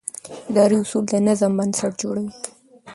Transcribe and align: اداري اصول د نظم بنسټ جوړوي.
اداري 0.49 0.77
اصول 0.83 1.03
د 1.09 1.13
نظم 1.27 1.51
بنسټ 1.57 1.91
جوړوي. 2.01 2.31